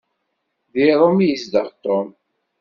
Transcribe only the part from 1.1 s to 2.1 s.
i yezdeɣ Tom.